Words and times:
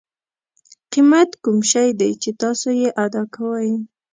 قیمت 0.91 1.29
کوم 1.43 1.57
شی 1.71 1.89
دی 1.99 2.11
چې 2.21 2.29
تاسو 2.41 2.67
یې 2.81 2.89
ادا 3.03 3.23
کوئ. 3.35 3.69